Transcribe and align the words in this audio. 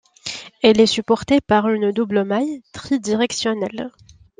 Elle 0.63 0.81
est 0.81 0.87
supportée 0.87 1.41
par 1.41 1.69
une 1.69 1.91
double 1.91 2.23
maille 2.23 2.63
tri-directionnelle. 2.71 3.91